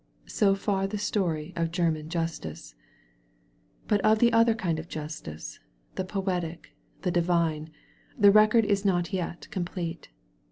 [0.25, 2.73] So far the story of German justice.
[3.87, 5.59] But of the other kind of justice—
[5.95, 7.69] ^the poetic, the Divine—
[8.19, 10.09] ^the record is not yet complete.